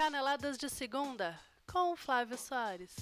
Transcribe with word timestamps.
Caneladas 0.00 0.56
de 0.56 0.70
Segunda, 0.70 1.38
com 1.70 1.94
Flávio 1.94 2.38
Soares. 2.38 2.96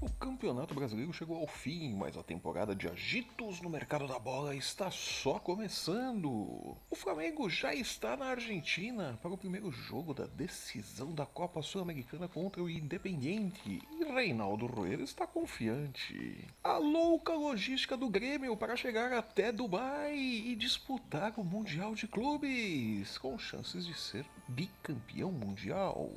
O 0.00 0.10
Campeonato 0.18 0.74
Brasileiro 0.74 1.12
chegou 1.12 1.36
ao 1.36 1.46
fim, 1.46 1.94
mas 1.94 2.16
a 2.16 2.24
temporada 2.24 2.74
de 2.74 2.88
agitos 2.88 3.60
no 3.60 3.70
mercado 3.70 4.08
da 4.08 4.18
bola 4.18 4.56
está 4.56 4.90
só 4.90 5.38
começando. 5.38 6.76
O 6.90 6.96
Flamengo 6.96 7.48
já 7.48 7.72
está 7.72 8.16
na 8.16 8.24
Argentina 8.24 9.16
para 9.22 9.30
o 9.30 9.38
primeiro 9.38 9.70
jogo 9.70 10.12
da 10.12 10.26
decisão 10.26 11.14
da 11.14 11.24
Copa 11.24 11.62
Sul-Americana 11.62 12.26
contra 12.26 12.60
o 12.60 12.68
Independiente 12.68 13.80
Reinaldo 14.12 14.66
Roeira 14.66 15.02
está 15.02 15.26
confiante. 15.26 16.46
A 16.62 16.76
louca 16.76 17.32
logística 17.32 17.96
do 17.96 18.10
Grêmio 18.10 18.56
para 18.56 18.76
chegar 18.76 19.12
até 19.12 19.50
Dubai 19.50 20.14
e 20.14 20.54
disputar 20.54 21.32
o 21.38 21.44
Mundial 21.44 21.94
de 21.94 22.06
Clubes, 22.06 23.16
com 23.18 23.38
chances 23.38 23.86
de 23.86 23.98
ser 23.98 24.26
bicampeão 24.46 25.32
mundial. 25.32 26.10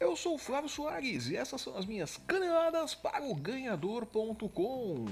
Eu 0.00 0.16
sou 0.16 0.34
o 0.34 0.38
Flávio 0.38 0.70
Soares 0.70 1.28
e 1.28 1.36
essas 1.36 1.60
são 1.60 1.76
as 1.76 1.84
minhas 1.84 2.16
caneladas 2.26 2.94
para 2.94 3.22
o 3.22 3.34
ganhador.com. 3.34 5.04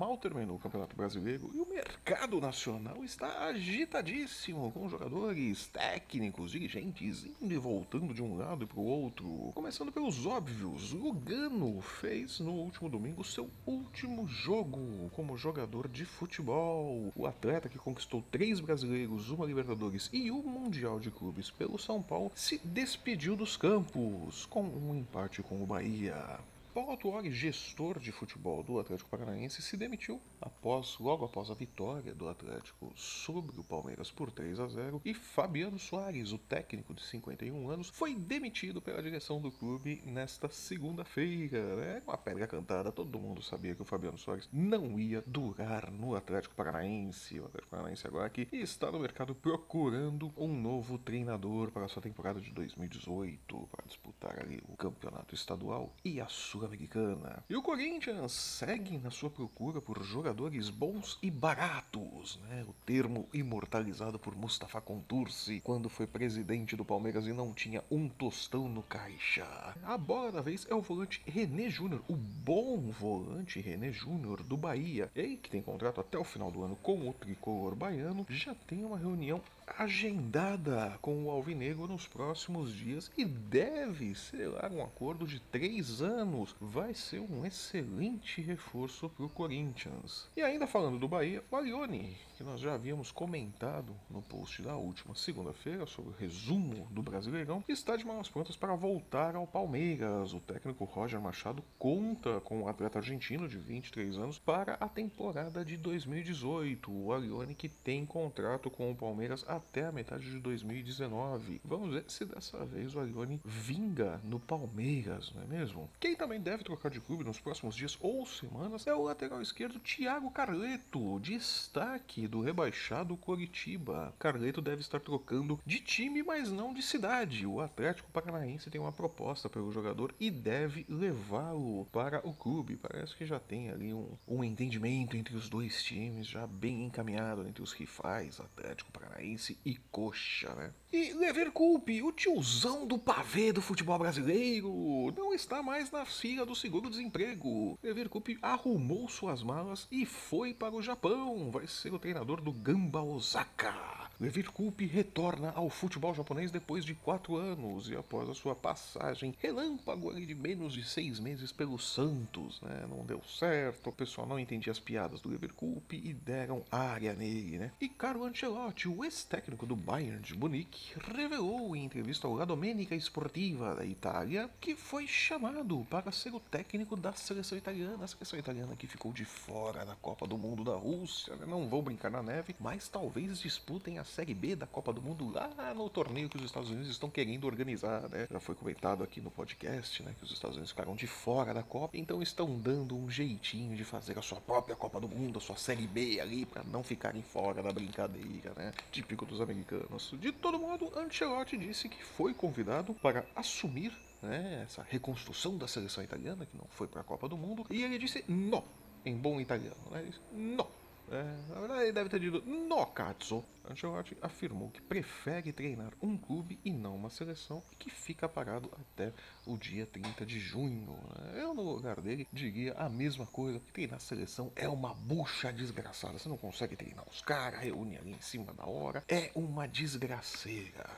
Mal 0.00 0.16
terminou 0.16 0.56
o 0.56 0.58
Campeonato 0.58 0.96
Brasileiro 0.96 1.50
e 1.52 1.60
o 1.60 1.68
mercado 1.68 2.40
nacional 2.40 3.04
está 3.04 3.48
agitadíssimo, 3.48 4.72
com 4.72 4.88
jogadores, 4.88 5.66
técnicos, 5.66 6.52
dirigentes 6.52 7.26
indo 7.38 7.52
e 7.52 7.58
voltando 7.58 8.14
de 8.14 8.22
um 8.22 8.34
lado 8.34 8.66
para 8.66 8.80
o 8.80 8.86
outro. 8.86 9.52
Começando 9.54 9.92
pelos 9.92 10.24
óbvios, 10.24 10.92
Lugano 10.94 11.82
fez 11.82 12.40
no 12.40 12.50
último 12.50 12.88
domingo 12.88 13.22
seu 13.22 13.50
último 13.66 14.26
jogo 14.26 15.10
como 15.10 15.36
jogador 15.36 15.86
de 15.86 16.06
futebol. 16.06 17.12
O 17.14 17.26
atleta 17.26 17.68
que 17.68 17.76
conquistou 17.76 18.24
três 18.30 18.58
brasileiros, 18.58 19.28
uma 19.28 19.44
Libertadores 19.44 20.08
e 20.14 20.30
um 20.30 20.42
Mundial 20.42 20.98
de 20.98 21.10
Clubes 21.10 21.50
pelo 21.50 21.78
São 21.78 22.00
Paulo 22.00 22.32
se 22.34 22.58
despediu 22.64 23.36
dos 23.36 23.54
campos 23.54 24.46
com 24.46 24.62
um 24.62 24.94
empate 24.94 25.42
com 25.42 25.62
o 25.62 25.66
Bahia. 25.66 26.40
Paulo 26.72 26.96
Tuori, 26.96 27.32
gestor 27.32 27.98
de 27.98 28.12
futebol 28.12 28.62
do 28.62 28.78
Atlético 28.78 29.10
Paranaense, 29.10 29.60
se 29.60 29.76
demitiu 29.76 30.20
após, 30.40 30.98
logo 31.00 31.24
após 31.24 31.50
a 31.50 31.54
vitória 31.54 32.14
do 32.14 32.28
Atlético 32.28 32.92
sobre 32.94 33.58
o 33.58 33.64
Palmeiras 33.64 34.08
por 34.08 34.30
3 34.30 34.60
a 34.60 34.68
0 34.68 35.02
e 35.04 35.12
Fabiano 35.12 35.80
Soares, 35.80 36.30
o 36.30 36.38
técnico 36.38 36.94
de 36.94 37.02
51 37.02 37.68
anos, 37.68 37.88
foi 37.88 38.14
demitido 38.14 38.80
pela 38.80 39.02
direção 39.02 39.40
do 39.40 39.50
clube 39.50 40.00
nesta 40.06 40.48
segunda-feira. 40.48 41.74
Né? 41.74 42.02
Uma 42.06 42.16
pedra 42.16 42.46
cantada, 42.46 42.92
todo 42.92 43.18
mundo 43.18 43.42
sabia 43.42 43.74
que 43.74 43.82
o 43.82 43.84
Fabiano 43.84 44.16
Soares 44.16 44.48
não 44.52 44.96
ia 44.96 45.24
durar 45.26 45.90
no 45.90 46.14
Atlético 46.14 46.54
Paranaense. 46.54 47.40
O 47.40 47.46
Atlético 47.46 47.70
Paranaense 47.70 48.06
agora 48.06 48.30
que 48.30 48.46
está 48.52 48.92
no 48.92 49.00
mercado 49.00 49.34
procurando 49.34 50.32
um 50.36 50.54
novo 50.54 50.98
treinador 50.98 51.72
para 51.72 51.86
a 51.86 51.88
sua 51.88 52.00
temporada 52.00 52.40
de 52.40 52.52
2018 52.52 53.68
para 53.72 53.84
disputar 53.88 54.38
ali 54.38 54.62
o 54.68 54.76
campeonato 54.76 55.34
estadual 55.34 55.92
e 56.04 56.20
a 56.20 56.28
sua 56.28 56.59
Sul-Americana. 56.60 57.42
E 57.48 57.56
o 57.56 57.62
Corinthians 57.62 58.32
segue 58.32 58.98
na 58.98 59.10
sua 59.10 59.30
procura 59.30 59.80
por 59.80 60.02
jogadores 60.02 60.68
bons 60.68 61.18
e 61.22 61.30
baratos, 61.30 62.38
né? 62.48 62.64
O 62.68 62.74
termo 62.84 63.26
imortalizado 63.32 64.18
por 64.18 64.36
Mustafa 64.36 64.80
Contursi 64.80 65.60
quando 65.64 65.88
foi 65.88 66.06
presidente 66.06 66.76
do 66.76 66.84
Palmeiras 66.84 67.26
e 67.26 67.32
não 67.32 67.54
tinha 67.54 67.82
um 67.90 68.08
tostão 68.08 68.68
no 68.68 68.82
caixa. 68.82 69.74
A 69.82 69.96
bola 69.96 70.32
da 70.32 70.42
vez 70.42 70.66
é 70.68 70.74
o 70.74 70.82
volante 70.82 71.22
René 71.26 71.70
Júnior, 71.70 72.02
o 72.08 72.14
bom 72.14 72.90
volante 72.90 73.60
René 73.60 73.90
Júnior 73.90 74.42
do 74.42 74.56
Bahia. 74.56 75.10
Ele 75.14 75.36
que 75.36 75.50
tem 75.50 75.62
contrato 75.62 76.00
até 76.00 76.18
o 76.18 76.24
final 76.24 76.50
do 76.50 76.62
ano 76.62 76.76
com 76.76 77.08
o 77.08 77.14
tricolor 77.14 77.74
baiano, 77.74 78.26
já 78.28 78.54
tem 78.54 78.84
uma 78.84 78.98
reunião 78.98 79.40
agendada 79.78 80.98
com 81.00 81.24
o 81.24 81.30
Alvinegro 81.30 81.86
nos 81.86 82.06
próximos 82.06 82.72
dias 82.72 83.10
e 83.16 83.24
deve 83.24 84.14
selar 84.14 84.72
um 84.72 84.82
acordo 84.82 85.26
de 85.26 85.40
três 85.40 86.02
anos. 86.02 86.54
Vai 86.60 86.94
ser 86.94 87.20
um 87.20 87.44
excelente 87.44 88.40
reforço 88.40 89.08
para 89.08 89.24
o 89.24 89.28
Corinthians. 89.28 90.28
E 90.36 90.42
ainda 90.42 90.66
falando 90.66 90.98
do 90.98 91.08
Bahia, 91.08 91.42
o 91.50 91.56
Alione, 91.56 92.16
que 92.36 92.44
nós 92.44 92.60
já 92.60 92.74
havíamos 92.74 93.12
comentado 93.12 93.94
no 94.08 94.22
post 94.22 94.62
da 94.62 94.76
última 94.76 95.14
segunda-feira 95.14 95.86
sobre 95.86 96.10
o 96.10 96.16
resumo 96.16 96.86
do 96.90 97.02
Brasileirão, 97.02 97.64
está 97.68 97.96
de 97.96 98.04
malas 98.06 98.28
prontas 98.28 98.56
para 98.56 98.74
voltar 98.74 99.34
ao 99.34 99.46
Palmeiras. 99.46 100.32
O 100.32 100.40
técnico 100.40 100.84
Roger 100.84 101.20
Machado 101.20 101.62
conta 101.78 102.40
com 102.40 102.62
o 102.62 102.68
atleta 102.68 102.98
argentino 102.98 103.48
de 103.48 103.58
23 103.58 104.18
anos 104.18 104.38
para 104.38 104.74
a 104.74 104.88
temporada 104.88 105.64
de 105.64 105.76
2018. 105.76 106.90
O 106.90 107.12
Alione 107.12 107.54
que 107.54 107.68
tem 107.68 108.06
contrato 108.06 108.70
com 108.70 108.90
o 108.90 108.96
Palmeiras 108.96 109.44
até 109.60 109.86
a 109.86 109.92
metade 109.92 110.30
de 110.30 110.38
2019. 110.40 111.60
Vamos 111.64 111.94
ver 111.94 112.04
se 112.08 112.24
dessa 112.24 112.64
vez 112.64 112.94
o 112.94 113.00
Alione 113.00 113.40
vinga 113.44 114.20
no 114.24 114.40
Palmeiras, 114.40 115.32
não 115.34 115.42
é 115.42 115.46
mesmo? 115.46 115.88
Quem 116.00 116.16
também 116.16 116.40
deve 116.40 116.64
trocar 116.64 116.90
de 116.90 117.00
clube 117.00 117.24
nos 117.24 117.38
próximos 117.38 117.76
dias 117.76 117.96
ou 118.00 118.26
semanas 118.26 118.86
é 118.86 118.94
o 118.94 119.02
lateral 119.02 119.40
esquerdo 119.40 119.78
Thiago 119.78 120.30
Carleto, 120.30 121.20
destaque 121.20 122.26
do 122.26 122.40
rebaixado 122.40 123.16
Coritiba. 123.16 124.14
Carleto 124.18 124.60
deve 124.60 124.80
estar 124.80 125.00
trocando 125.00 125.60
de 125.64 125.78
time, 125.78 126.22
mas 126.22 126.50
não 126.50 126.72
de 126.72 126.82
cidade. 126.82 127.46
O 127.46 127.60
Atlético 127.60 128.10
Paranaense 128.10 128.70
tem 128.70 128.80
uma 128.80 128.92
proposta 128.92 129.48
pelo 129.48 129.70
jogador 129.70 130.14
e 130.18 130.30
deve 130.30 130.86
levá-lo 130.88 131.86
para 131.92 132.26
o 132.26 132.32
clube. 132.32 132.76
Parece 132.76 133.14
que 133.14 133.26
já 133.26 133.38
tem 133.38 133.70
ali 133.70 133.92
um, 133.92 134.16
um 134.26 134.42
entendimento 134.42 135.16
entre 135.16 135.36
os 135.36 135.48
dois 135.48 135.82
times, 135.82 136.26
já 136.26 136.46
bem 136.46 136.84
encaminhado 136.84 137.46
entre 137.46 137.62
os 137.62 137.72
rivais, 137.72 138.40
Atlético 138.40 138.90
Paranaense 138.92 139.49
e 139.64 139.76
Coxa, 139.90 140.54
né? 140.54 140.74
E 140.92 141.12
Leverkusen, 141.12 142.02
o 142.02 142.10
tiozão 142.10 142.84
do 142.84 142.98
pavê 142.98 143.52
do 143.52 143.62
futebol 143.62 143.96
brasileiro, 143.96 145.14
não 145.16 145.32
está 145.32 145.62
mais 145.62 145.88
na 145.92 146.04
fila 146.04 146.44
do 146.44 146.52
seguro-desemprego. 146.52 147.78
Leverkusen 147.80 148.38
arrumou 148.42 149.08
suas 149.08 149.40
malas 149.40 149.86
e 149.88 150.04
foi 150.04 150.52
para 150.52 150.74
o 150.74 150.82
Japão. 150.82 151.48
Vai 151.52 151.68
ser 151.68 151.94
o 151.94 151.98
treinador 151.98 152.40
do 152.40 152.52
Gamba 152.52 153.00
Osaka. 153.02 154.00
Leverkusen 154.20 154.86
retorna 154.86 155.50
ao 155.54 155.70
futebol 155.70 156.12
japonês 156.12 156.50
depois 156.50 156.84
de 156.84 156.94
quatro 156.94 157.36
anos 157.36 157.88
e 157.88 157.96
após 157.96 158.28
a 158.28 158.34
sua 158.34 158.54
passagem 158.54 159.34
relâmpago 159.38 160.10
ali 160.10 160.26
de 160.26 160.34
menos 160.34 160.74
de 160.74 160.84
seis 160.84 161.18
meses 161.18 161.52
pelo 161.52 161.78
Santos, 161.78 162.60
né? 162.60 162.84
Não 162.86 163.06
deu 163.06 163.22
certo, 163.22 163.88
o 163.88 163.92
pessoal 163.92 164.26
não 164.26 164.38
entendia 164.38 164.72
as 164.72 164.78
piadas 164.78 165.22
do 165.22 165.30
Leverkusen 165.30 165.82
e 165.92 166.12
deram 166.12 166.62
área 166.70 167.14
nele, 167.14 167.58
né? 167.58 167.72
E 167.80 167.88
Carlo 167.88 168.24
Ancelotti, 168.24 168.88
o 168.88 169.02
ex-técnico 169.04 169.64
do 169.64 169.74
Bayern 169.74 170.20
de 170.20 170.36
Munique, 170.36 170.79
revelou 170.96 171.74
em 171.76 171.84
entrevista 171.84 172.26
ao 172.26 172.34
La 172.34 172.44
Domenica 172.44 172.94
Esportiva 172.94 173.74
da 173.74 173.84
Itália 173.84 174.50
que 174.60 174.74
foi 174.74 175.06
chamado 175.06 175.86
para 175.88 176.10
ser 176.12 176.34
o 176.34 176.40
técnico 176.40 176.96
da 176.96 177.12
seleção 177.12 177.56
italiana, 177.56 178.04
a 178.04 178.08
seleção 178.08 178.38
italiana 178.38 178.76
que 178.76 178.86
ficou 178.86 179.12
de 179.12 179.24
fora 179.24 179.84
da 179.84 179.94
Copa 179.96 180.26
do 180.26 180.36
Mundo 180.36 180.64
da 180.64 180.76
Rússia, 180.76 181.36
né? 181.36 181.46
não 181.46 181.68
vão 181.68 181.82
brincar 181.82 182.10
na 182.10 182.22
neve, 182.22 182.54
mas 182.58 182.88
talvez 182.88 183.40
disputem 183.40 183.98
a 183.98 184.04
Série 184.04 184.34
B 184.34 184.56
da 184.56 184.66
Copa 184.66 184.92
do 184.92 185.02
Mundo 185.02 185.30
lá 185.30 185.74
no 185.74 185.88
torneio 185.88 186.28
que 186.28 186.36
os 186.36 186.44
Estados 186.44 186.70
Unidos 186.70 186.88
estão 186.88 187.10
querendo 187.10 187.46
organizar, 187.46 188.08
né? 188.08 188.26
Já 188.30 188.40
foi 188.40 188.54
comentado 188.54 189.02
aqui 189.02 189.20
no 189.20 189.30
podcast, 189.30 190.02
né, 190.02 190.14
que 190.18 190.24
os 190.24 190.32
Estados 190.32 190.56
Unidos 190.56 190.70
ficaram 190.70 190.94
de 190.94 191.06
fora 191.06 191.54
da 191.54 191.62
Copa, 191.62 191.96
então 191.96 192.22
estão 192.22 192.58
dando 192.58 192.96
um 192.96 193.10
jeitinho 193.10 193.76
de 193.76 193.84
fazer 193.84 194.18
a 194.18 194.22
sua 194.22 194.40
própria 194.40 194.76
Copa 194.76 195.00
do 195.00 195.08
Mundo, 195.08 195.38
a 195.38 195.40
sua 195.40 195.56
Série 195.56 195.86
B 195.86 196.20
ali, 196.20 196.44
para 196.46 196.62
não 196.64 196.82
ficarem 196.82 197.22
fora 197.22 197.62
da 197.62 197.72
brincadeira, 197.72 198.52
né? 198.56 198.72
Típico 198.90 199.24
dos 199.24 199.40
americanos. 199.40 200.14
De 200.18 200.32
todo 200.32 200.58
modo, 200.70 200.98
Ancelotti 200.98 201.56
disse 201.56 201.88
que 201.88 202.02
foi 202.02 202.32
convidado 202.32 202.94
para 202.94 203.26
assumir 203.34 203.92
né, 204.22 204.62
essa 204.64 204.82
reconstrução 204.88 205.58
da 205.58 205.66
seleção 205.66 206.02
italiana, 206.04 206.46
que 206.46 206.56
não 206.56 206.66
foi 206.70 206.86
para 206.86 207.00
a 207.00 207.04
Copa 207.04 207.28
do 207.28 207.36
Mundo, 207.36 207.66
e 207.70 207.82
ele 207.82 207.98
disse 207.98 208.24
não, 208.28 208.62
em 209.04 209.16
bom 209.16 209.40
italiano, 209.40 209.76
né? 209.90 210.00
Ele 210.00 210.10
disse, 210.10 210.20
não. 210.32 210.68
É, 211.10 211.52
na 211.52 211.58
verdade, 211.58 211.82
ele 211.82 211.92
deve 211.92 212.08
ter 212.08 212.20
dito 212.20 212.40
no 212.46 212.86
cazzo. 212.86 213.44
Ancelotti 213.68 214.16
afirmou 214.22 214.70
que 214.70 214.80
prefere 214.80 215.52
treinar 215.52 215.92
um 216.00 216.16
clube 216.16 216.58
e 216.64 216.70
não 216.70 216.94
uma 216.94 217.10
seleção 217.10 217.62
e 217.72 217.76
que 217.76 217.90
fica 217.90 218.28
parado 218.28 218.70
até 218.80 219.12
o 219.44 219.56
dia 219.56 219.86
30 219.86 220.24
de 220.24 220.38
junho. 220.38 220.96
né? 221.18 221.42
Eu, 221.42 221.52
no 221.52 221.62
lugar 221.62 222.00
dele, 222.00 222.28
diria 222.32 222.74
a 222.74 222.88
mesma 222.88 223.26
coisa, 223.26 223.58
que 223.58 223.72
treinar 223.72 224.00
seleção 224.00 224.52
é 224.54 224.68
uma 224.68 224.94
bucha 224.94 225.52
desgraçada. 225.52 226.16
Você 226.16 226.28
não 226.28 226.36
consegue 226.36 226.76
treinar 226.76 227.04
os 227.08 227.20
caras, 227.20 227.60
reúne 227.60 227.98
ali 227.98 228.12
em 228.12 228.20
cima 228.20 228.54
da 228.54 228.64
hora. 228.64 229.02
É 229.08 229.32
uma 229.34 229.66
desgraceira. 229.66 230.88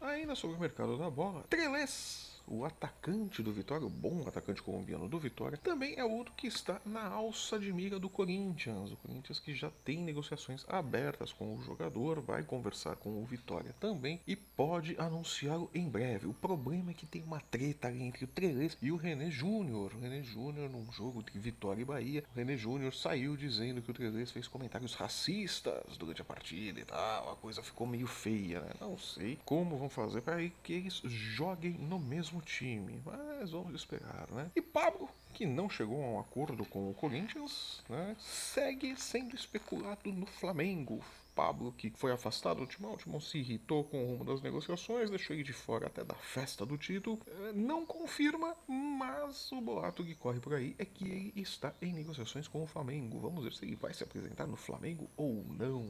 Ainda 0.00 0.36
sobre 0.36 0.56
o 0.56 0.60
mercado 0.60 0.96
da 0.96 1.10
bola, 1.10 1.42
Trelez 1.50 2.33
o 2.46 2.64
atacante 2.64 3.42
do 3.42 3.52
Vitória, 3.52 3.86
o 3.86 3.90
bom 3.90 4.26
atacante 4.26 4.62
colombiano 4.62 5.08
do 5.08 5.18
Vitória, 5.18 5.58
também 5.58 5.94
é 5.96 6.04
outro 6.04 6.34
que 6.34 6.46
está 6.46 6.80
na 6.84 7.06
alça 7.06 7.58
de 7.58 7.72
mira 7.72 7.98
do 7.98 8.08
Corinthians. 8.08 8.92
O 8.92 8.96
Corinthians 8.96 9.38
que 9.38 9.54
já 9.54 9.70
tem 9.84 9.98
negociações 9.98 10.64
abertas 10.68 11.32
com 11.32 11.56
o 11.56 11.62
jogador, 11.62 12.20
vai 12.20 12.42
conversar 12.42 12.96
com 12.96 13.22
o 13.22 13.24
Vitória 13.24 13.74
também 13.80 14.20
e 14.26 14.36
pode 14.36 14.96
anunciá-lo 14.98 15.70
em 15.74 15.88
breve. 15.88 16.26
O 16.26 16.34
problema 16.34 16.90
é 16.90 16.94
que 16.94 17.06
tem 17.06 17.22
uma 17.22 17.40
treta 17.40 17.88
ali 17.88 18.02
entre 18.02 18.24
o 18.24 18.28
Trelez 18.28 18.76
e 18.80 18.92
o 18.92 18.96
René 18.96 19.30
Júnior. 19.30 19.92
O 19.94 20.00
René 20.00 20.22
Júnior, 20.22 20.70
num 20.70 20.90
jogo 20.92 21.22
de 21.22 21.38
Vitória 21.38 21.82
e 21.82 21.84
Bahia, 21.84 22.24
o 22.32 22.38
René 22.38 22.56
Júnior 22.56 22.94
saiu 22.94 23.36
dizendo 23.36 23.82
que 23.82 23.90
o 23.90 23.94
Trelez 23.94 24.30
fez 24.30 24.48
comentários 24.48 24.94
racistas 24.94 25.96
durante 25.96 26.22
a 26.22 26.24
partida 26.24 26.80
e 26.80 26.84
tal. 26.84 27.32
A 27.32 27.36
coisa 27.36 27.62
ficou 27.62 27.86
meio 27.86 28.06
feia, 28.06 28.60
né? 28.60 28.70
Não 28.80 28.98
sei 28.98 29.38
como 29.44 29.76
vão 29.76 29.88
fazer 29.88 30.20
para 30.20 30.46
que 30.62 30.72
eles 30.72 31.00
joguem 31.04 31.72
no 31.72 31.98
mesmo 31.98 32.33
time, 32.40 33.00
mas 33.04 33.50
vamos 33.50 33.74
esperar, 33.74 34.30
né? 34.30 34.50
E 34.54 34.62
Pablo 34.62 35.08
que 35.34 35.44
não 35.44 35.68
chegou 35.68 36.02
a 36.02 36.06
um 36.06 36.20
acordo 36.20 36.64
com 36.64 36.88
o 36.88 36.94
Corinthians, 36.94 37.82
né, 37.88 38.16
segue 38.20 38.96
sendo 38.96 39.34
especulado 39.34 40.12
no 40.12 40.26
Flamengo. 40.26 41.04
Pablo, 41.34 41.72
que 41.72 41.90
foi 41.96 42.12
afastado 42.12 42.60
do 42.60 42.66
Timão, 42.66 42.94
o 42.94 42.96
Timão 42.96 43.20
se 43.20 43.38
irritou 43.38 43.84
com 43.84 44.02
o 44.02 44.06
rumo 44.06 44.24
das 44.24 44.40
negociações, 44.40 45.10
deixou 45.10 45.34
ele 45.34 45.42
de 45.42 45.52
fora 45.52 45.86
até 45.86 46.04
da 46.04 46.14
festa 46.14 46.64
do 46.64 46.78
título. 46.78 47.20
Eh, 47.26 47.52
não 47.54 47.84
confirma, 47.84 48.56
mas 48.66 49.50
o 49.52 49.60
boato 49.60 50.04
que 50.04 50.14
corre 50.14 50.40
por 50.40 50.54
aí 50.54 50.74
é 50.78 50.84
que 50.84 51.04
ele 51.04 51.32
está 51.36 51.74
em 51.82 51.92
negociações 51.92 52.46
com 52.46 52.62
o 52.62 52.66
Flamengo. 52.66 53.18
Vamos 53.18 53.44
ver 53.44 53.52
se 53.52 53.64
ele 53.64 53.76
vai 53.76 53.92
se 53.92 54.04
apresentar 54.04 54.46
no 54.46 54.56
Flamengo 54.56 55.10
ou 55.16 55.44
não. 55.48 55.84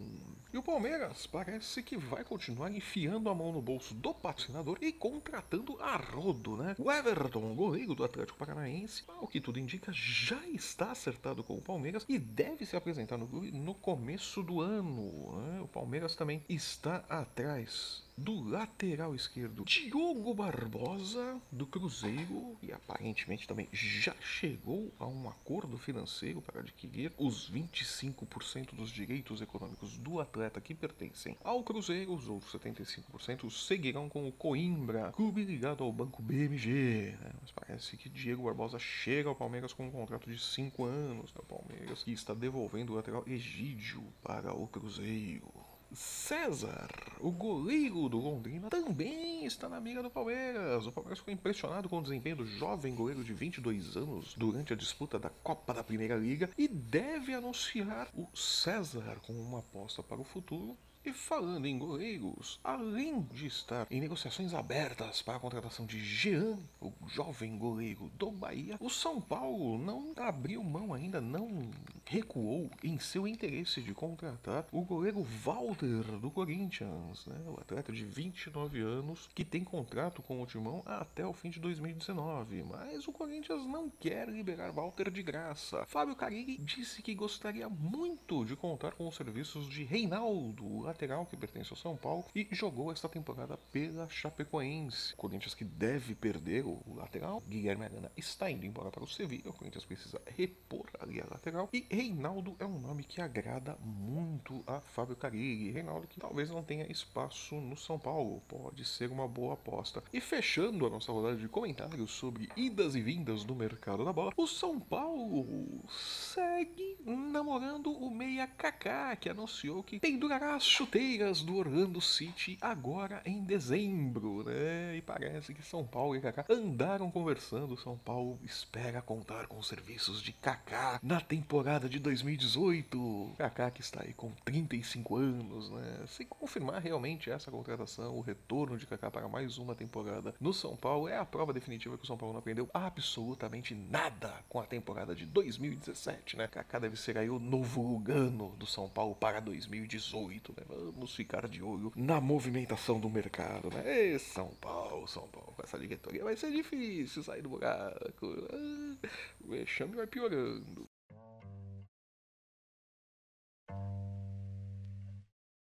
E 0.52 0.58
o 0.58 0.62
Palmeiras 0.62 1.26
parece 1.26 1.82
que 1.82 1.96
vai 1.96 2.24
continuar 2.24 2.70
enfiando 2.70 3.28
a 3.28 3.34
mão 3.34 3.52
no 3.52 3.60
bolso 3.60 3.94
do 3.94 4.14
patrocinador 4.14 4.78
e 4.80 4.92
contratando 4.92 5.76
a 5.80 5.96
rodo, 5.96 6.56
né? 6.56 6.76
O 6.78 6.90
Everton, 6.90 7.54
goleiro 7.54 7.94
do 7.94 8.04
Atlético 8.04 8.38
Paranaense, 8.38 9.02
ao 9.08 9.26
que 9.26 9.40
tudo 9.40 9.58
indica, 9.58 9.92
já 9.92 10.46
está 10.48 10.92
acertado 10.92 11.42
com 11.42 11.54
o 11.54 11.62
Palmeiras 11.62 12.04
e 12.08 12.18
deve 12.18 12.64
se 12.64 12.76
apresentar 12.76 13.18
no 13.18 13.26
clube 13.26 13.50
no 13.50 13.74
começo 13.74 14.42
do 14.42 14.60
ano. 14.60 15.33
O 15.62 15.68
Palmeiras 15.68 16.14
também 16.14 16.42
está 16.48 17.04
atrás 17.08 18.02
do 18.16 18.40
lateral 18.48 19.14
esquerdo 19.14 19.64
Diogo 19.64 20.32
Barbosa 20.34 21.40
do 21.50 21.66
Cruzeiro 21.66 22.56
e 22.62 22.72
aparentemente 22.72 23.46
também 23.46 23.68
já 23.72 24.14
chegou 24.20 24.92
a 24.98 25.06
um 25.06 25.28
acordo 25.28 25.76
financeiro 25.76 26.40
para 26.40 26.60
adquirir 26.60 27.12
os 27.18 27.50
25% 27.50 28.74
dos 28.74 28.90
direitos 28.90 29.42
econômicos 29.42 29.98
do 29.98 30.20
atleta 30.20 30.60
que 30.60 30.74
pertencem 30.74 31.36
ao 31.42 31.62
Cruzeiro. 31.64 32.14
Os 32.14 32.28
outros 32.28 32.52
75% 32.52 33.50
seguirão 33.50 34.08
com 34.08 34.28
o 34.28 34.32
Coimbra, 34.32 35.10
clube 35.12 35.44
ligado 35.44 35.82
ao 35.82 35.92
banco 35.92 36.22
BMG. 36.22 37.16
Né? 37.20 37.30
Mas 37.40 37.50
parece 37.50 37.96
que 37.96 38.08
Diego 38.08 38.44
Barbosa 38.44 38.78
chega 38.78 39.28
ao 39.28 39.34
Palmeiras 39.34 39.72
com 39.72 39.86
um 39.86 39.90
contrato 39.90 40.30
de 40.30 40.38
5 40.38 40.84
anos. 40.84 41.32
Né? 41.34 41.40
O 41.40 41.46
Palmeiras 41.46 42.02
que 42.02 42.12
está 42.12 42.32
devolvendo 42.32 42.92
o 42.92 42.96
lateral 42.96 43.24
Egídio 43.26 44.02
para 44.22 44.54
o 44.54 44.66
Cruzeiro. 44.68 45.63
César, 45.94 46.88
o 47.20 47.30
goleiro 47.30 48.08
do 48.08 48.18
Londrina, 48.18 48.68
também 48.68 49.46
está 49.46 49.68
na 49.68 49.80
mira 49.80 50.02
do 50.02 50.10
Palmeiras. 50.10 50.86
O 50.86 50.92
Palmeiras 50.92 51.18
ficou 51.18 51.32
impressionado 51.32 51.88
com 51.88 51.98
o 51.98 52.02
desempenho 52.02 52.36
do 52.36 52.46
jovem 52.46 52.94
goleiro 52.94 53.22
de 53.22 53.32
22 53.32 53.96
anos 53.96 54.34
durante 54.36 54.72
a 54.72 54.76
disputa 54.76 55.18
da 55.18 55.30
Copa 55.30 55.72
da 55.72 55.84
Primeira 55.84 56.16
Liga 56.16 56.50
e 56.58 56.66
deve 56.66 57.32
anunciar 57.32 58.08
o 58.14 58.26
César 58.36 59.18
como 59.22 59.40
uma 59.40 59.60
aposta 59.60 60.02
para 60.02 60.20
o 60.20 60.24
futuro 60.24 60.76
e 61.04 61.12
falando 61.12 61.66
em 61.66 61.78
goleiros, 61.78 62.58
além 62.64 63.20
de 63.32 63.46
estar 63.46 63.86
em 63.90 64.00
negociações 64.00 64.54
abertas 64.54 65.20
para 65.20 65.36
a 65.36 65.40
contratação 65.40 65.84
de 65.84 66.00
Jean, 66.00 66.58
o 66.80 66.92
jovem 67.06 67.58
goleiro 67.58 68.10
do 68.16 68.30
Bahia, 68.30 68.76
o 68.80 68.88
São 68.88 69.20
Paulo 69.20 69.78
não 69.78 70.12
abriu 70.16 70.62
mão 70.64 70.94
ainda, 70.94 71.20
não 71.20 71.70
recuou 72.06 72.70
em 72.82 72.98
seu 72.98 73.26
interesse 73.28 73.82
de 73.82 73.92
contratar 73.92 74.66
o 74.72 74.82
goleiro 74.82 75.22
Walter 75.22 76.02
do 76.18 76.30
Corinthians, 76.30 77.26
né? 77.26 77.36
o 77.46 77.60
atleta 77.60 77.92
de 77.92 78.04
29 78.04 78.80
anos 78.80 79.28
que 79.34 79.44
tem 79.44 79.62
contrato 79.62 80.22
com 80.22 80.40
o 80.40 80.46
Timão 80.46 80.82
até 80.86 81.26
o 81.26 81.32
fim 81.32 81.50
de 81.50 81.60
2019, 81.60 82.62
mas 82.62 83.06
o 83.06 83.12
Corinthians 83.12 83.66
não 83.66 83.90
quer 83.90 84.28
liberar 84.28 84.72
Walter 84.72 85.10
de 85.10 85.22
graça. 85.22 85.84
Fábio 85.86 86.16
Carilli 86.16 86.58
disse 86.58 87.02
que 87.02 87.14
gostaria 87.14 87.68
muito 87.68 88.44
de 88.44 88.56
contar 88.56 88.92
com 88.92 89.06
os 89.06 89.16
serviços 89.16 89.68
de 89.68 89.84
Reinaldo, 89.84 90.86
lateral 90.94 91.26
que 91.26 91.36
pertence 91.36 91.72
ao 91.72 91.76
São 91.76 91.96
Paulo 91.96 92.24
e 92.34 92.46
jogou 92.52 92.92
esta 92.92 93.08
temporada 93.08 93.56
pela 93.72 94.08
Chapecoense. 94.08 95.12
O 95.14 95.16
Corinthians 95.16 95.52
que 95.52 95.64
deve 95.64 96.14
perder 96.14 96.64
o 96.64 96.80
lateral. 96.94 97.42
Guilherme 97.48 97.84
Arana 97.84 98.12
está 98.16 98.48
indo 98.48 98.64
embora 98.64 98.90
para 98.90 99.02
o 99.02 99.08
Sevilla. 99.08 99.50
O 99.50 99.52
Corinthians 99.52 99.84
precisa 99.84 100.22
repor 100.36 100.88
ali 101.00 101.20
a 101.20 101.26
lateral. 101.28 101.68
E 101.72 101.84
Reinaldo 101.90 102.54
é 102.60 102.64
um 102.64 102.78
nome 102.78 103.02
que 103.02 103.20
agrada 103.20 103.76
muito 103.80 104.62
a 104.68 104.80
Fábio 104.80 105.16
Carilli. 105.16 105.72
Reinaldo 105.72 106.06
que 106.06 106.20
talvez 106.20 106.48
não 106.48 106.62
tenha 106.62 106.90
espaço 106.90 107.56
no 107.56 107.76
São 107.76 107.98
Paulo. 107.98 108.40
Pode 108.46 108.84
ser 108.84 109.10
uma 109.10 109.26
boa 109.26 109.54
aposta. 109.54 110.02
E 110.12 110.20
fechando 110.20 110.86
a 110.86 110.90
nossa 110.90 111.10
rodada 111.10 111.36
de 111.36 111.48
comentários 111.48 112.12
sobre 112.12 112.48
idas 112.56 112.94
e 112.94 113.02
vindas 113.02 113.44
no 113.44 113.56
mercado 113.56 114.04
da 114.04 114.12
bola, 114.12 114.32
o 114.36 114.46
São 114.46 114.78
Paulo 114.78 115.84
segue 115.88 116.96
namorando 117.04 117.90
o 117.90 118.08
meia 118.10 118.46
Kaká, 118.46 119.16
que 119.16 119.28
anunciou 119.28 119.82
que 119.82 119.98
pendurará 119.98 120.54
as 120.54 120.62
chuteiras 120.84 121.40
do 121.40 121.56
Orlando 121.56 121.98
City 121.98 122.58
agora 122.60 123.22
em 123.24 123.42
dezembro, 123.42 124.44
né? 124.44 124.98
E 124.98 125.00
parece 125.00 125.54
que 125.54 125.62
São 125.62 125.82
Paulo 125.82 126.14
e 126.14 126.20
Kaká 126.20 126.44
andaram 126.50 127.10
conversando. 127.10 127.74
São 127.78 127.96
Paulo 127.96 128.38
espera 128.44 129.00
contar 129.00 129.46
com 129.46 129.56
os 129.56 129.66
serviços 129.66 130.20
de 130.20 130.30
Kaká 130.32 131.00
na 131.02 131.22
temporada 131.22 131.88
de 131.88 131.98
2018. 131.98 133.32
Kaká 133.38 133.70
que 133.70 133.80
está 133.80 134.02
aí 134.02 134.12
com 134.12 134.30
35 134.44 135.16
anos, 135.16 135.70
né? 135.70 136.04
Sem 136.06 136.26
confirmar 136.26 136.82
realmente 136.82 137.30
essa 137.30 137.50
contratação, 137.50 138.18
o 138.18 138.20
retorno 138.20 138.76
de 138.76 138.86
Kaká 138.86 139.10
para 139.10 139.26
mais 139.26 139.56
uma 139.56 139.74
temporada 139.74 140.34
no 140.38 140.52
São 140.52 140.76
Paulo 140.76 141.08
é 141.08 141.16
a 141.16 141.24
prova 141.24 141.54
definitiva 141.54 141.96
que 141.96 142.04
o 142.04 142.06
São 142.06 142.18
Paulo 142.18 142.34
não 142.34 142.40
aprendeu 142.40 142.68
absolutamente 142.74 143.74
nada 143.74 144.34
com 144.50 144.60
a 144.60 144.66
temporada 144.66 145.14
de 145.14 145.24
2017, 145.24 146.36
né? 146.36 146.46
Kaká 146.46 146.78
deve 146.78 146.98
ser 146.98 147.16
aí 147.16 147.30
o 147.30 147.38
novo 147.38 147.80
Lugano 147.80 148.54
do 148.58 148.66
São 148.66 148.86
Paulo 148.86 149.14
para 149.14 149.40
2018, 149.40 150.52
né? 150.58 150.73
Vamos 150.92 151.14
ficar 151.14 151.48
de 151.48 151.62
olho 151.62 151.92
na 151.96 152.20
movimentação 152.20 152.98
do 152.98 153.08
mercado, 153.08 153.70
né? 153.70 154.18
São 154.18 154.54
Paulo, 154.60 155.06
São 155.06 155.28
Paulo, 155.28 155.52
com 155.56 155.62
essa 155.62 155.78
diretoria 155.78 156.24
vai 156.24 156.36
ser 156.36 156.50
difícil 156.50 157.22
sair 157.22 157.42
do 157.42 157.48
buraco. 157.48 158.26
Ah, 158.52 159.08
o 159.40 159.50
vexame 159.50 159.96
vai 159.96 160.06
piorando. 160.06 160.88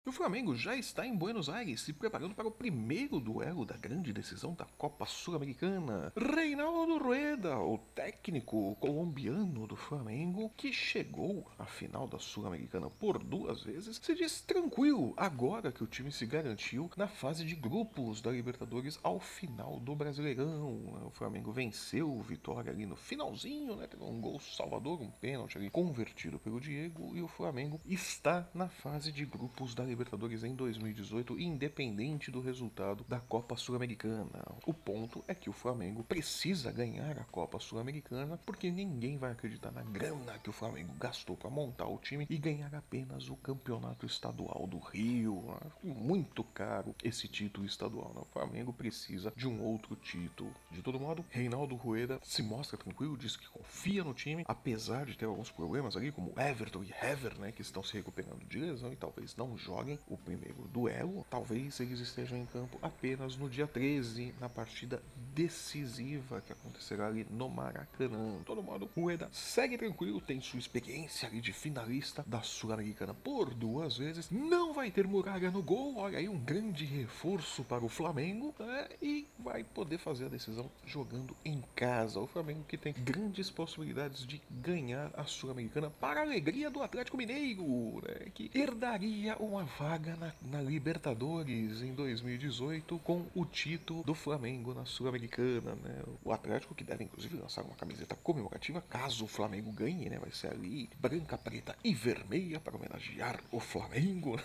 O 0.09 0.13
Flamengo 0.13 0.57
já 0.57 0.75
está 0.75 1.07
em 1.07 1.15
Buenos 1.15 1.51
Aires 1.51 1.83
se 1.83 1.93
preparando 1.93 2.35
para 2.35 2.49
o 2.49 2.51
primeiro 2.51 3.21
duelo 3.21 3.67
da 3.67 3.77
grande 3.77 4.11
decisão 4.11 4.55
da 4.55 4.65
Copa 4.65 5.05
Sul-Americana. 5.05 6.11
Reinaldo 6.17 6.97
Rueda, 6.97 7.59
o 7.59 7.77
técnico 7.95 8.75
colombiano 8.77 9.67
do 9.67 9.77
Flamengo, 9.77 10.51
que 10.57 10.73
chegou 10.73 11.47
à 11.59 11.67
final 11.67 12.09
da 12.09 12.19
Sul-Americana 12.19 12.89
por 12.89 13.23
duas 13.23 13.63
vezes, 13.63 14.01
se 14.03 14.15
diz 14.15 14.41
tranquilo 14.41 15.13
agora 15.15 15.71
que 15.71 15.85
o 15.85 15.87
time 15.87 16.11
se 16.11 16.25
garantiu 16.25 16.91
na 16.97 17.07
fase 17.07 17.45
de 17.45 17.55
grupos 17.55 18.23
da 18.23 18.33
Libertadores 18.33 18.99
ao 19.03 19.21
final 19.21 19.79
do 19.79 19.95
Brasileirão. 19.95 21.05
O 21.05 21.11
Flamengo 21.11 21.53
venceu 21.53 22.11
o 22.11 22.23
Vitória 22.23 22.73
ali 22.73 22.87
no 22.87 22.97
finalzinho, 22.97 23.77
né? 23.77 23.87
Teve 23.87 24.05
um 24.05 24.23
gol 24.23 24.41
salvador, 24.41 25.03
um 25.03 25.11
pênalti 25.11 25.59
ali 25.59 25.69
convertido 25.69 26.39
pelo 26.39 26.59
Diego 26.59 27.15
e 27.15 27.21
o 27.21 27.29
Flamengo 27.29 27.79
está 27.85 28.49
na 28.55 28.71
fase 28.71 29.13
de 29.13 29.27
grupos 29.27 29.75
da 29.75 29.85
Libertadores 29.85 29.98
Libertadores 29.99 30.45
em 30.45 30.55
2018, 30.55 31.41
independente 31.41 32.31
do 32.31 32.41
resultado 32.41 33.05
da 33.09 33.19
Copa 33.19 33.57
Sul-Americana. 33.57 34.45
O 34.65 34.73
ponto 34.73 35.25
é 35.27 35.35
que 35.35 35.51
o 35.51 35.53
Flamengo 35.53 36.05
precisa 36.05 36.71
ganhar 36.71 37.19
a 37.19 37.25
Copa 37.25 37.59
Sul-Americana 37.59 38.39
porque 38.47 38.71
ninguém 38.71 39.19
vai 39.19 39.33
acreditar 39.33 39.73
na 39.73 39.83
grana 39.83 40.39
que 40.39 40.49
o 40.49 40.53
Flamengo 40.53 40.95
gastou 41.01 41.37
para 41.37 41.51
montar 41.51 41.89
o 41.89 41.99
time 41.99 42.29
e 42.31 42.39
ganhar 42.39 42.73
apenas 42.77 43.29
o 43.29 43.35
Campeonato 43.35 44.07
Estadual 44.07 44.69
do 44.69 44.79
Rio. 44.79 45.59
Muito 45.83 46.45
caro 46.45 46.95
esse 47.03 47.27
título 47.27 47.67
estadual. 47.67 48.13
Né? 48.15 48.21
O 48.21 48.33
Flamengo 48.33 48.73
precisa 48.73 49.33
de 49.35 49.49
um 49.49 49.61
outro 49.61 49.97
título. 49.97 50.55
De 50.71 50.81
todo 50.81 51.01
modo, 51.01 51.25
Reinaldo 51.29 51.75
Rueda 51.75 52.21
se 52.23 52.41
mostra 52.41 52.79
tranquilo, 52.79 53.17
diz 53.17 53.37
que 53.37 53.49
confia 53.49 54.05
no 54.05 54.15
time, 54.15 54.45
apesar 54.47 55.07
de 55.07 55.19
ter 55.19 55.25
alguns 55.25 55.51
problemas 55.51 55.97
ali, 55.97 56.13
como 56.13 56.33
Everton 56.39 56.85
e 56.85 56.95
Hever, 57.05 57.37
né, 57.41 57.51
que 57.51 57.63
estão 57.63 57.83
se 57.83 57.95
recuperando 57.95 58.47
de 58.47 58.61
lesão 58.61 58.93
e 58.93 58.97
talvez 58.97 59.35
não 59.35 59.59
joguem 59.59 59.88
o 60.09 60.17
primeiro 60.17 60.69
duelo. 60.73 61.25
Talvez 61.31 61.79
eles 61.81 62.01
estejam 62.01 62.39
em 62.39 62.47
campo 62.47 62.79
apenas 62.83 63.37
no 63.37 63.49
dia 63.49 63.67
13, 63.67 64.35
na 64.41 64.49
partida 64.49 65.03
decisiva 65.35 66.41
que 66.41 66.53
acontecerá 66.53 67.07
ali 67.07 67.27
no 67.31 67.49
Maracanã. 67.49 68.39
De 68.39 68.45
todo 68.45 68.63
modo, 68.63 68.91
o 68.97 69.11
Eda 69.11 69.29
segue 69.33 69.79
tranquilo, 69.79 70.21
tem 70.21 70.41
sua 70.41 70.59
experiência 70.59 71.29
ali 71.29 71.41
de 71.41 71.53
finalista 71.53 72.25
da 72.27 72.43
Sul-Americana 72.43 73.15
por 73.15 73.55
duas 73.55 73.97
vezes. 73.97 74.31
Não 74.31 74.73
vai 74.73 74.91
ter 74.91 75.07
Muralha 75.07 75.51
no 75.51 75.63
gol, 75.63 75.97
olha 75.97 76.19
aí 76.19 76.29
um 76.29 76.39
grande 76.39 76.85
reforço 76.85 77.63
para 77.65 77.85
o 77.85 77.89
Flamengo 77.89 78.55
né? 78.59 78.89
e 79.01 79.27
vai 79.39 79.63
poder 79.63 79.99
fazer 79.99 80.27
a 80.27 80.29
decisão 80.29 80.71
jogando 80.85 81.37
em 81.45 81.63
casa. 81.75 82.19
O 82.19 82.27
Flamengo 82.27 82.65
que 82.67 82.77
tem 82.77 82.93
grandes 82.93 83.51
possibilidades 83.51 84.27
de 84.27 84.43
ganhar 84.51 85.11
a 85.15 85.25
Sul-Americana 85.25 85.91
para 85.91 86.21
a 86.21 86.23
alegria 86.25 86.71
do 86.71 86.83
Atlético 86.83 87.17
Mineiro, 87.17 88.03
né? 88.07 88.31
que 88.35 88.51
herdaria 88.55 89.37
uma 89.37 89.65
vaga 89.79 90.17
na, 90.17 90.33
na 90.43 90.63
Libertadores 90.63 91.83
em 91.83 91.95
2018 91.95 92.99
com 93.01 93.27
o 93.35 93.45
título 93.45 94.03
do 94.03 94.15
Flamengo 94.15 94.75
na 94.75 94.85
Sul-Americana. 94.85 95.75
Né? 95.77 96.03
O 96.25 96.33
Atlético 96.33 96.75
que 96.75 96.85
deve 96.85 97.05
inclusive 97.05 97.37
lançar 97.37 97.63
uma 97.63 97.75
camiseta 97.75 98.17
comemorativa 98.17 98.81
caso 98.81 99.25
o 99.25 99.29
Flamengo 99.29 99.71
ganhe, 99.71 100.09
né? 100.09 100.19
vai 100.19 100.33
ser 100.33 100.49
ali 100.49 100.89
branca, 100.99 101.37
preta 101.37 101.77
e 101.85 101.95
vermelha 101.95 102.59
para 102.59 102.77
homenagear 102.77 103.41
o 103.53 103.61
Flamengo. 103.61 104.39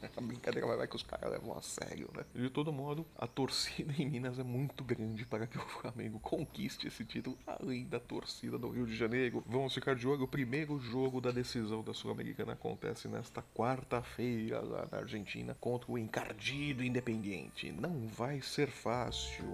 A 0.16 0.20
brincadeira 0.20 0.66
vai, 0.66 0.76
vai 0.76 0.88
que 0.88 0.96
os 0.96 1.02
caras 1.02 1.30
levam 1.30 1.56
a 1.56 1.62
sério, 1.62 2.10
né? 2.14 2.24
De 2.34 2.50
todo 2.50 2.72
modo, 2.72 3.06
a 3.16 3.26
torcida 3.26 3.92
em 3.98 4.08
Minas 4.08 4.38
é 4.38 4.42
muito 4.42 4.84
grande 4.84 5.24
para 5.26 5.46
que 5.46 5.58
o 5.58 5.60
Flamengo 5.60 6.18
conquiste 6.20 6.86
esse 6.86 7.04
título, 7.04 7.38
além 7.46 7.86
da 7.86 8.00
torcida 8.00 8.58
do 8.58 8.68
Rio 8.68 8.86
de 8.86 8.96
Janeiro. 8.96 9.42
Vamos 9.46 9.74
ficar 9.74 9.94
de 9.94 10.06
olho. 10.06 10.24
O 10.24 10.28
primeiro 10.28 10.78
jogo 10.78 11.20
da 11.20 11.30
decisão 11.30 11.82
da 11.82 11.94
Sul-Americana 11.94 12.52
acontece 12.52 13.08
nesta 13.08 13.42
quarta-feira 13.54 14.60
lá 14.60 14.88
na 14.90 14.98
Argentina 14.98 15.56
contra 15.60 15.90
o 15.90 15.98
encardido 15.98 16.84
Independiente. 16.84 17.72
Não 17.72 18.06
vai 18.06 18.40
ser 18.40 18.68
fácil. 18.68 19.44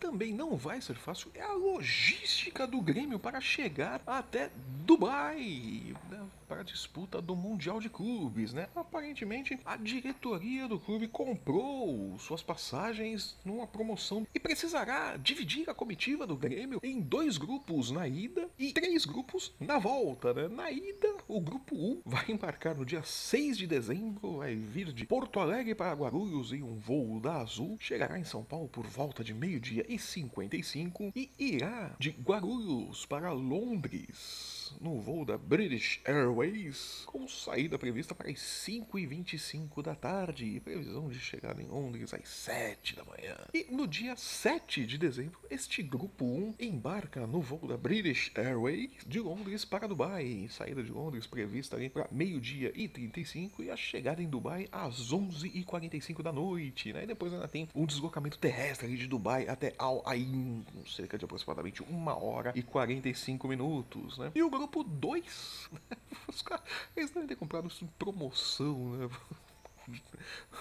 Também 0.00 0.32
não 0.32 0.56
vai 0.56 0.80
ser 0.80 0.96
fácil 0.96 1.30
é 1.34 1.42
a 1.42 1.52
logística 1.52 2.66
do 2.66 2.80
Grêmio 2.80 3.18
para 3.18 3.40
chegar 3.40 4.00
até 4.06 4.50
Dubai 4.84 5.94
né, 6.08 6.19
para 6.50 6.62
a 6.62 6.64
disputa 6.64 7.22
do 7.22 7.36
Mundial 7.36 7.78
de 7.78 7.88
Clubes, 7.88 8.52
né? 8.52 8.68
Aparentemente, 8.74 9.56
a 9.64 9.76
diretoria 9.76 10.66
do 10.66 10.80
clube 10.80 11.06
comprou 11.06 12.18
suas 12.18 12.42
passagens 12.42 13.38
numa 13.44 13.68
promoção 13.68 14.26
e 14.34 14.40
precisará 14.40 15.16
dividir 15.16 15.70
a 15.70 15.74
comitiva 15.74 16.26
do 16.26 16.36
Grêmio 16.36 16.80
em 16.82 17.00
dois 17.00 17.38
grupos 17.38 17.92
na 17.92 18.08
ida 18.08 18.50
e 18.58 18.72
três 18.72 19.04
grupos 19.04 19.54
na 19.60 19.78
volta, 19.78 20.34
né? 20.34 20.48
Na 20.48 20.72
ida, 20.72 21.14
o 21.28 21.40
grupo 21.40 21.76
1 21.76 22.02
vai 22.04 22.24
embarcar 22.28 22.76
no 22.76 22.84
dia 22.84 23.04
6 23.04 23.56
de 23.56 23.68
dezembro, 23.68 24.38
vai 24.38 24.56
vir 24.56 24.92
de 24.92 25.06
Porto 25.06 25.38
Alegre 25.38 25.76
para 25.76 25.94
Guarulhos 25.94 26.52
em 26.52 26.64
um 26.64 26.74
voo 26.74 27.20
da 27.20 27.36
Azul, 27.36 27.76
chegará 27.78 28.18
em 28.18 28.24
São 28.24 28.42
Paulo 28.42 28.68
por 28.68 28.88
volta 28.88 29.22
de 29.22 29.32
meio-dia 29.32 29.86
e 29.88 30.00
55 30.00 31.12
e 31.14 31.30
irá 31.38 31.94
de 31.96 32.10
Guarulhos 32.10 33.06
para 33.06 33.30
Londres 33.30 34.59
no 34.80 35.00
voo 35.00 35.24
da 35.24 35.36
British 35.38 36.00
Airways, 36.04 37.04
com 37.06 37.26
saída 37.26 37.78
prevista 37.78 38.14
para 38.14 38.30
as 38.30 38.38
5h25 38.38 39.82
da 39.82 39.94
tarde 39.94 40.44
e 40.44 40.60
previsão 40.60 41.08
de 41.08 41.18
chegada 41.18 41.62
em 41.62 41.66
Londres 41.66 42.12
às 42.12 42.28
7 42.28 42.96
da 42.96 43.04
manhã. 43.04 43.36
E 43.54 43.66
no 43.70 43.86
dia 43.86 44.16
7 44.16 44.86
de 44.86 44.98
dezembro, 44.98 45.40
este 45.50 45.82
grupo 45.82 46.24
1 46.24 46.54
embarca 46.60 47.26
no 47.26 47.40
voo 47.40 47.66
da 47.66 47.76
British 47.76 48.30
Airways 48.34 48.90
de 49.06 49.20
Londres 49.20 49.64
para 49.64 49.88
Dubai. 49.88 50.46
Saída 50.50 50.82
de 50.82 50.90
Londres 50.90 51.26
prevista 51.26 51.76
ali 51.76 51.88
para 51.88 52.08
meio-dia 52.10 52.72
e 52.74 52.88
35 52.88 53.62
e 53.62 53.70
a 53.70 53.76
chegada 53.76 54.22
em 54.22 54.28
Dubai 54.28 54.68
às 54.70 55.12
11h45 55.12 56.22
da 56.22 56.32
noite. 56.32 56.92
Né? 56.92 57.04
E 57.04 57.06
depois 57.06 57.32
ainda 57.32 57.48
tem 57.48 57.68
um 57.74 57.86
deslocamento 57.86 58.38
terrestre 58.38 58.96
de 58.96 59.06
Dubai 59.06 59.48
até 59.48 59.74
Al 59.78 60.02
Ain, 60.06 60.64
cerca 60.86 61.16
de 61.16 61.24
aproximadamente 61.24 61.82
1 61.82 62.06
hora 62.08 62.52
e 62.54 62.62
45 62.62 63.48
minutos. 63.48 64.18
Né? 64.18 64.32
E 64.34 64.42
o 64.42 64.50
grupo 64.60 64.84
2. 64.84 65.70
Né? 65.72 65.96
Os 66.28 66.42
caras, 66.42 66.64
eles 66.94 67.10
devem 67.10 67.28
ter 67.28 67.36
comprado 67.36 67.68
isso 67.68 67.84
em 67.84 67.88
promoção, 67.98 68.96
né? 68.96 69.10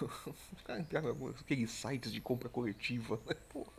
Os 0.02 0.62
caras 0.64 0.82
entraram 0.82 1.16
sites 1.68 2.12
de 2.12 2.20
compra 2.20 2.50
coletiva, 2.50 3.20
né? 3.28 3.36
Porra, 3.50 3.72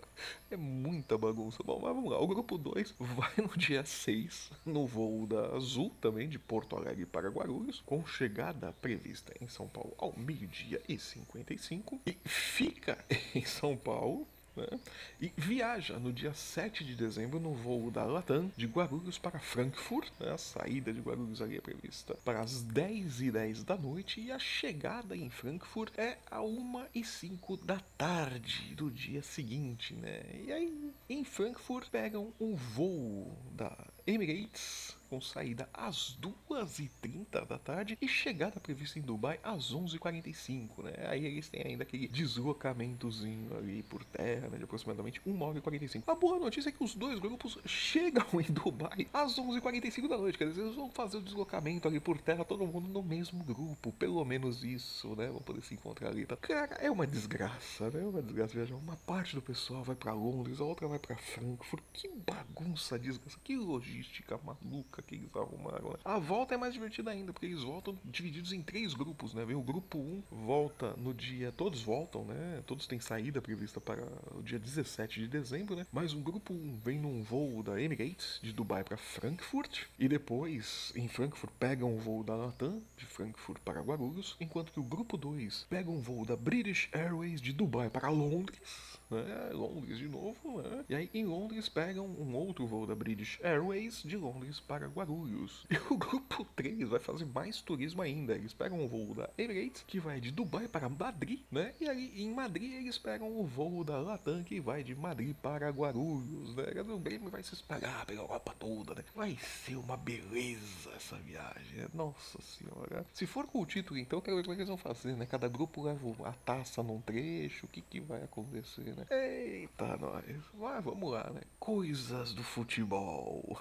é 0.51 0.57
muita 0.57 1.19
bagunça. 1.19 1.63
Bom, 1.63 1.81
mas 1.81 1.95
vamos 1.95 2.11
lá. 2.11 2.21
O 2.21 2.27
grupo 2.27 2.57
2 2.57 2.95
vai 3.01 3.33
no 3.39 3.57
dia 3.57 3.85
6, 3.85 4.53
no 4.65 4.87
voo 4.87 5.27
da 5.27 5.57
Azul, 5.57 5.91
também 6.01 6.29
de 6.29 6.39
Porto 6.39 6.77
Alegre 6.77 7.07
para 7.07 7.31
Guarulhos, 7.31 7.81
com 7.81 8.05
chegada 8.07 8.73
prevista 8.75 9.35
em 9.41 9.49
São 9.49 9.67
Paulo 9.67 9.95
ao 9.99 10.17
meio-dia 10.17 10.81
e 10.89 10.99
55, 10.99 12.01
e 12.07 12.17
fica 12.29 13.05
em 13.35 13.45
São 13.45 13.77
Paulo 13.77 14.29
né? 14.61 14.79
E 15.21 15.33
viaja 15.37 15.99
no 15.99 16.13
dia 16.13 16.33
7 16.33 16.85
de 16.85 16.95
dezembro 16.95 17.41
no 17.41 17.55
voo 17.55 17.91
da 17.91 18.05
Latam 18.05 18.51
de 18.57 18.67
Guarulhos 18.67 19.19
para 19.19 19.39
Frankfurt. 19.39 20.11
Né? 20.19 20.33
A 20.33 20.39
saída 20.39 20.93
de 20.93 21.01
Guarulhos 21.01 21.41
ali 21.41 21.57
é 21.57 21.61
prevista 21.61 22.15
para 22.25 22.41
as 22.41 22.63
10 22.63 23.23
e 23.23 23.31
10 23.31 23.65
da 23.65 23.77
noite 23.77 24.21
e 24.21 24.31
a 24.31 24.39
chegada 24.39 25.17
em 25.17 25.31
Frankfurt 25.31 25.93
é 25.99 26.19
a 26.31 26.43
1 26.43 26.87
e 26.95 27.05
5 27.05 27.57
da 27.59 27.81
tarde 27.97 28.75
do 28.75 28.91
dia 28.91 29.23
seguinte. 29.23 29.95
Né? 29.95 30.23
E 30.47 30.53
aí 30.53 30.93
em 31.09 31.25
Frankfurt 31.25 31.89
pegam 31.91 32.33
um 32.41 32.55
voo 32.55 33.37
da 33.53 33.77
Emirates 34.07 35.00
com 35.11 35.21
saída 35.21 35.69
às 35.75 36.17
2h30 36.49 37.45
da 37.45 37.59
tarde 37.59 37.99
e 38.01 38.07
chegada 38.07 38.61
prevista 38.61 38.97
em 38.99 39.03
Dubai 39.03 39.41
às 39.43 39.75
11h45, 39.75 40.85
né? 40.85 40.93
Aí 41.09 41.27
eles 41.27 41.49
têm 41.49 41.63
ainda 41.67 41.83
aquele 41.83 42.07
deslocamentozinho 42.07 43.57
ali 43.59 43.83
por 43.83 44.05
terra, 44.05 44.49
né? 44.49 44.57
De 44.57 44.65
aproximadamente 44.65 45.21
1 45.27 45.43
hora 45.43 45.59
e 45.59 45.61
45. 45.61 46.09
A 46.09 46.15
boa 46.15 46.39
notícia 46.39 46.69
é 46.69 46.73
que 46.73 46.85
os 46.85 46.95
dois 46.95 47.19
grupos 47.19 47.59
chegam 47.67 48.25
em 48.41 48.53
Dubai 48.53 49.09
às 49.13 49.37
11h45 49.37 50.09
da 50.09 50.17
noite, 50.17 50.39
quer 50.39 50.47
dizer, 50.49 50.63
eles 50.63 50.77
vão 50.77 50.91
fazer 50.91 51.17
o 51.17 51.23
deslocamento 51.23 51.89
ali 51.89 51.99
por 51.99 52.21
terra, 52.21 52.45
todo 52.45 52.65
mundo 52.65 52.89
no 52.89 53.03
mesmo 53.03 53.43
grupo, 53.43 53.91
pelo 53.93 54.25
menos 54.25 54.63
isso, 54.63 55.17
né? 55.17 55.29
Vão 55.29 55.43
poder 55.43 55.63
se 55.63 55.75
encontrar 55.75 56.11
ali. 56.11 56.25
Tá? 56.25 56.37
Cara, 56.37 56.77
é 56.77 56.91
uma 56.91 57.07
desgraça, 57.07 57.91
né? 57.91 58.01
É 58.01 58.07
uma 58.07 58.23
desgraça 58.23 58.55
viajar. 58.55 58.77
Uma 58.77 58.97
parte 58.97 59.35
do 59.35 59.43
pessoal 59.43 59.83
vai 59.83 59.97
para 59.97 60.13
Londres, 60.13 60.61
a 60.61 60.65
outra 60.65 60.87
vai 60.87 61.01
para 61.01 61.17
Frankfurt. 61.17 61.83
Que 61.93 62.09
bagunça, 62.09 62.97
desgraça, 62.97 63.39
que 63.43 63.57
logística 63.57 64.39
maluca 64.45 65.00
que 65.03 65.15
eles 65.15 65.35
arrumaram. 65.35 65.91
Né? 65.91 65.97
A 66.05 66.19
volta 66.19 66.55
é 66.55 66.57
mais 66.57 66.75
divertida 66.75 67.11
ainda, 67.11 67.33
porque 67.33 67.47
eles 67.47 67.63
voltam 67.63 67.99
divididos 68.05 68.53
em 68.53 68.63
três 68.63 68.95
grupos, 68.95 69.35
né? 69.35 69.45
Vem 69.45 69.57
o 69.57 69.63
grupo 69.63 69.99
1 69.99 70.23
volta 70.31 70.95
no 70.97 71.15
dia. 71.15 71.53
Todos 71.53 71.83
voltam, 71.83 72.25
né? 72.25 72.63
Todos 72.67 72.87
têm 72.87 73.01
saída 73.01 73.41
prevista 73.41 73.81
para 73.81 74.03
o 74.35 74.43
dia 74.43 74.59
17 74.59 75.21
de 75.21 75.29
dezembro, 75.29 75.77
né? 75.77 75.87
Mas 75.93 76.13
o 76.13 76.19
grupo 76.19 76.53
1 76.53 76.79
vem 76.83 76.99
num 76.99 77.23
voo 77.23 77.63
da 77.63 77.81
Emirates 77.81 78.39
de 78.43 78.53
Dubai 78.53 78.85
para 78.85 78.97
Frankfurt. 78.97 79.85
E 79.99 80.09
depois, 80.09 80.93
em 80.95 81.09
Frankfurt, 81.09 81.53
pegam 81.59 81.95
um 81.95 81.99
voo 81.99 82.23
da 82.23 82.35
Latam 82.35 82.83
de 82.97 83.07
Frankfurt 83.07 83.61
para 83.63 83.81
Guarulhos. 83.81 84.37
Enquanto 84.41 84.73
que 84.73 84.81
o 84.81 84.85
grupo 84.85 85.17
2 85.17 85.67
pega 85.69 85.91
um 85.91 86.01
voo 86.01 86.25
da 86.25 86.37
British 86.37 86.89
Airways 86.93 87.41
de 87.41 87.53
Dubai 87.53 87.91
para 87.91 88.09
Londres 88.09 89.01
né? 89.11 89.51
Londres 89.53 89.99
de 89.99 90.09
novo, 90.09 90.63
né? 90.63 90.85
E 90.89 90.95
aí 90.95 91.11
em 91.13 91.25
Londres 91.25 91.69
pegam 91.69 92.07
um 92.07 92.35
outro 92.35 92.67
voo 92.67 92.87
da 92.87 92.95
British 92.95 93.39
Airways 93.43 94.03
de 94.03 94.17
Londres 94.17 94.61
para 94.61 94.89
Guarulhos. 94.91 95.67
E 95.71 95.77
o 95.93 95.97
grupo 95.97 96.45
3 96.57 96.89
vai 96.89 97.01
fazer 97.01 97.27
mais 97.27 97.61
turismo 97.61 98.03
ainda. 98.03 98.35
Eles 98.35 98.53
pegam 98.53 98.81
um 98.81 98.89
voo 98.89 99.15
da 99.15 99.31
Emirates 99.39 99.85
que 99.87 99.99
vai 99.99 100.21
de 100.21 100.31
Dubai 100.31 100.69
para 100.69 100.89
Madrid, 100.89 101.41
né? 101.51 101.75
E 101.81 101.89
aí 101.89 102.23
em 102.23 102.33
Madrid 102.33 102.75
eles 102.75 102.99
pegam 102.99 103.39
o 103.39 103.45
voo 103.45 103.85
da 103.85 103.99
Latam 103.99 104.43
que 104.45 104.61
vai 104.61 104.83
de 104.83 104.95
Madrid 104.95 105.35
para 105.37 105.71
Guarulhos, 105.71 106.55
né? 106.55 106.65
O 106.89 106.99
Grêmio 106.99 107.31
vai 107.31 107.43
se 107.43 107.55
espalhar 107.55 108.05
pela 108.07 108.21
Europa 108.21 108.55
toda, 108.59 108.95
né? 108.95 109.05
Vai 109.15 109.37
ser 109.37 109.77
uma 109.77 109.97
beleza 109.97 110.91
essa 110.97 111.17
viagem, 111.17 111.79
né? 111.79 111.89
Nossa 111.95 112.41
senhora. 112.43 113.07
Se 113.13 113.27
for 113.27 113.47
com 113.47 113.61
o 113.61 113.67
título 113.67 113.99
então, 113.99 114.21
quero 114.21 114.37
ver 114.37 114.43
como 114.43 114.53
é 114.53 114.57
que 114.57 114.63
eles 114.63 114.69
vão 114.69 114.77
fazer, 114.77 115.17
né? 115.17 115.27
Cada 115.27 115.49
grupo 115.49 115.83
leva 115.83 116.29
a 116.29 116.33
taça 116.33 116.83
num 116.83 117.01
trecho, 117.01 117.67
o 117.67 117.69
que 117.69 117.81
que 117.81 118.01
vai 118.01 118.23
acontecer, 118.23 118.95
né? 118.97 119.07
Eita, 119.11 119.97
nós. 119.97 120.25
Mas 120.55 120.85
vamos 120.85 121.13
lá, 121.13 121.31
né? 121.31 121.43
Coisas 121.59 122.33
do 122.33 122.43
futebol. 122.43 123.61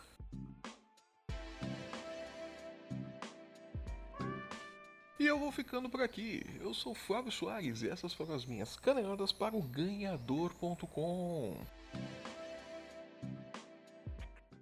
E 5.19 5.27
eu 5.27 5.37
vou 5.37 5.51
ficando 5.51 5.89
por 5.89 6.01
aqui. 6.01 6.45
Eu 6.61 6.73
sou 6.73 6.95
Flávio 6.95 7.29
Soares 7.29 7.81
e 7.81 7.89
essas 7.89 8.13
foram 8.13 8.33
as 8.33 8.45
minhas 8.45 8.77
caneladas 8.77 9.33
para 9.33 9.53
o 9.53 9.61
ganhador.com. 9.61 11.57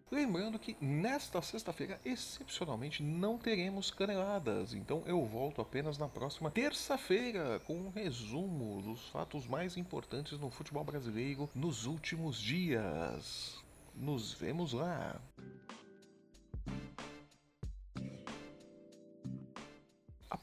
Lembrando 0.10 0.58
que 0.58 0.76
nesta 0.82 1.44
sexta-feira, 1.44 2.02
excepcionalmente, 2.04 3.04
não 3.04 3.38
teremos 3.38 3.92
caneladas, 3.92 4.74
então 4.74 5.04
eu 5.06 5.24
volto 5.26 5.62
apenas 5.62 5.98
na 6.00 6.08
próxima 6.08 6.50
terça-feira 6.50 7.60
com 7.60 7.76
um 7.76 7.90
resumo 7.90 8.82
dos 8.82 9.10
fatos 9.10 9.46
mais 9.46 9.78
importantes 9.78 10.40
no 10.40 10.50
futebol 10.50 10.84
brasileiro 10.84 11.48
nos 11.54 11.86
últimos 11.86 12.42
dias. 12.42 13.64
Nos 13.94 14.34
vemos 14.34 14.74
lá! 14.74 15.22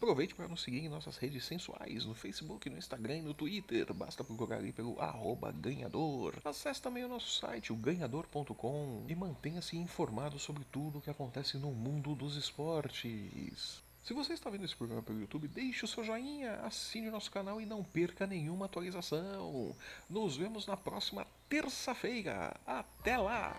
Aproveite 0.05 0.35
para 0.35 0.47
nos 0.47 0.61
seguir 0.61 0.85
em 0.85 0.89
nossas 0.91 1.17
redes 1.17 1.47
sensuais, 1.47 2.05
no 2.05 2.15
Facebook, 2.15 2.69
no 2.69 2.77
Instagram 2.77 3.17
e 3.17 3.23
no 3.23 3.33
Twitter. 3.33 3.91
Basta 3.95 4.23
procurar 4.23 4.59
ali 4.59 4.71
pelo 4.71 5.01
arroba 5.01 5.51
ganhador. 5.51 6.35
Acesse 6.45 6.83
também 6.83 7.07
o 7.07 7.09
nosso 7.09 7.41
site, 7.41 7.73
o 7.73 7.77
ganhador.com, 7.77 9.07
e 9.09 9.15
mantenha-se 9.15 9.79
informado 9.79 10.39
sobre 10.39 10.63
tudo 10.65 10.99
o 10.99 11.01
que 11.01 11.09
acontece 11.09 11.57
no 11.57 11.73
mundo 11.73 12.15
dos 12.15 12.37
esportes. 12.37 13.83
Se 14.05 14.13
você 14.13 14.35
está 14.35 14.51
vendo 14.51 14.67
esse 14.67 14.77
programa 14.77 15.03
pelo 15.03 15.21
YouTube, 15.21 15.49
deixe 15.49 15.87
o 15.87 15.89
seu 15.89 16.05
joinha, 16.05 16.57
assine 16.57 17.09
o 17.09 17.13
nosso 17.13 17.31
canal 17.31 17.59
e 17.59 17.65
não 17.65 17.83
perca 17.83 18.27
nenhuma 18.27 18.67
atualização. 18.67 19.75
Nos 20.07 20.37
vemos 20.37 20.67
na 20.67 20.77
próxima 20.77 21.27
terça-feira. 21.49 22.55
Até 22.67 23.17
lá! 23.17 23.57